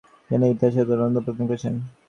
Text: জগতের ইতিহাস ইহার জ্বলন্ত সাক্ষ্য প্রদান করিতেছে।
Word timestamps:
জগতের 0.29 0.51
ইতিহাস 0.53 0.73
ইহার 0.75 0.87
জ্বলন্ত 0.89 1.15
সাক্ষ্য 1.15 1.25
প্রদান 1.27 1.47
করিতেছে। 1.49 1.69